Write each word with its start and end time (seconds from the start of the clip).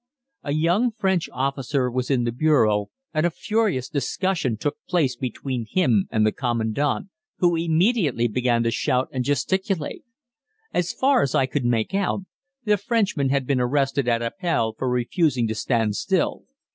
A 0.41 0.53
young 0.53 0.89
French 0.93 1.29
officer 1.31 1.91
was 1.91 2.09
in 2.09 2.23
the 2.23 2.31
bureau, 2.31 2.87
and 3.13 3.23
a 3.23 3.29
furious 3.29 3.87
discussion 3.87 4.57
took 4.57 4.77
place 4.89 5.15
between 5.15 5.67
him 5.69 6.07
and 6.09 6.25
the 6.25 6.31
Commandant, 6.31 7.09
who 7.37 7.55
immediately 7.55 8.27
began 8.27 8.63
to 8.63 8.71
shout 8.71 9.09
and 9.11 9.23
gesticulate. 9.23 10.03
As 10.73 10.91
far 10.91 11.21
as 11.21 11.35
I 11.35 11.45
could 11.45 11.65
make 11.65 11.93
out, 11.93 12.21
the 12.65 12.77
Frenchman 12.77 13.29
had 13.29 13.45
been 13.45 13.61
arrested 13.61 14.07
at 14.07 14.23
Appell 14.23 14.73
for 14.73 14.89
refusing 14.89 15.47
to 15.49 15.53
stand 15.53 15.95
still. 15.95 16.45